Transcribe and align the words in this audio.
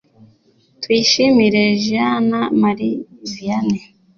tuyishimire 0.81 1.63
jeana 1.85 2.39
marie 2.61 2.99
vianney 3.33 3.83